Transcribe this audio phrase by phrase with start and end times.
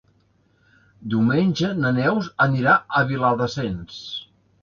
[1.13, 4.01] Diumenge na Neus anirà a Viladasens.